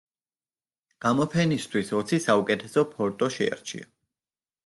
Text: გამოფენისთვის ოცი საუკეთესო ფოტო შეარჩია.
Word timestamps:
გამოფენისთვის 1.05 1.91
ოცი 1.99 2.19
საუკეთესო 2.25 2.85
ფოტო 2.95 3.31
შეარჩია. 3.37 3.87